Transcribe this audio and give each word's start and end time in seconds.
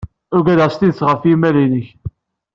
Ugadeɣ 0.35 0.69
s 0.71 0.75
tidet 0.79 0.99
ɣef 1.09 1.21
yimal-nnek. 1.29 1.87